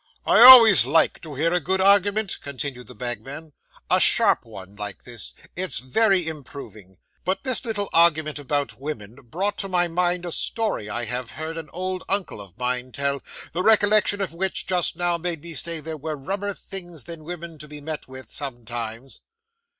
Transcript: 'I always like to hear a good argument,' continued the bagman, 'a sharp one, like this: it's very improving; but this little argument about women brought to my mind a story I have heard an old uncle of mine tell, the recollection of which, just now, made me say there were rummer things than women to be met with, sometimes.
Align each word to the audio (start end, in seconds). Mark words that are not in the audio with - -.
'I 0.25 0.41
always 0.41 0.87
like 0.87 1.21
to 1.21 1.35
hear 1.35 1.53
a 1.53 1.59
good 1.59 1.79
argument,' 1.79 2.41
continued 2.41 2.87
the 2.87 2.95
bagman, 2.95 3.53
'a 3.87 3.99
sharp 3.99 4.45
one, 4.45 4.75
like 4.75 5.03
this: 5.03 5.35
it's 5.55 5.77
very 5.77 6.25
improving; 6.25 6.97
but 7.23 7.43
this 7.43 7.63
little 7.63 7.87
argument 7.93 8.39
about 8.39 8.79
women 8.79 9.13
brought 9.25 9.59
to 9.59 9.69
my 9.69 9.87
mind 9.87 10.25
a 10.25 10.31
story 10.31 10.89
I 10.89 11.05
have 11.05 11.29
heard 11.29 11.55
an 11.55 11.69
old 11.71 12.03
uncle 12.09 12.41
of 12.41 12.57
mine 12.57 12.91
tell, 12.91 13.21
the 13.51 13.61
recollection 13.61 14.21
of 14.21 14.33
which, 14.33 14.65
just 14.65 14.95
now, 14.95 15.19
made 15.19 15.43
me 15.43 15.53
say 15.53 15.79
there 15.79 15.97
were 15.97 16.15
rummer 16.15 16.55
things 16.55 17.03
than 17.03 17.23
women 17.23 17.59
to 17.59 17.67
be 17.67 17.79
met 17.79 18.07
with, 18.07 18.31
sometimes. 18.33 19.21